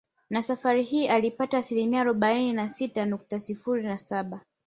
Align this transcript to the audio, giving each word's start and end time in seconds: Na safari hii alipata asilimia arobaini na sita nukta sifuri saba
Na 0.29 0.41
safari 0.41 0.83
hii 0.83 1.07
alipata 1.07 1.57
asilimia 1.57 2.01
arobaini 2.01 2.53
na 2.53 2.69
sita 2.69 3.05
nukta 3.05 3.39
sifuri 3.39 3.97
saba 3.97 4.41